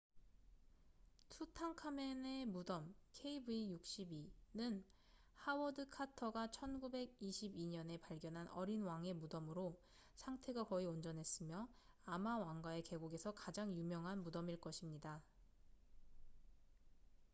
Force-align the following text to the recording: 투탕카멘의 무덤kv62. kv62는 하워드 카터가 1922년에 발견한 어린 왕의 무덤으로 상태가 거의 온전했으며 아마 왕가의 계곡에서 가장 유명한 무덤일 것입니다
투탕카멘의 1.29 2.47
무덤kv62. 2.47 2.91
kv62는 3.13 4.83
하워드 5.35 5.89
카터가 5.91 6.47
1922년에 6.47 8.01
발견한 8.01 8.47
어린 8.47 8.81
왕의 8.81 9.13
무덤으로 9.13 9.79
상태가 10.15 10.63
거의 10.63 10.87
온전했으며 10.87 11.69
아마 12.05 12.35
왕가의 12.39 12.81
계곡에서 12.81 13.35
가장 13.35 13.75
유명한 13.77 14.23
무덤일 14.23 14.59
것입니다 14.59 15.21